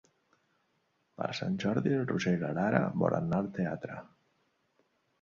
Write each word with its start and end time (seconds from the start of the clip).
Per 1.19 1.27
Sant 1.41 1.59
Jordi 1.65 1.95
en 1.99 2.09
Roger 2.13 2.35
i 2.39 2.41
na 2.47 2.51
Lara 2.61 2.83
volen 3.05 3.31
anar 3.31 3.45
al 3.45 3.55
teatre. 3.63 4.03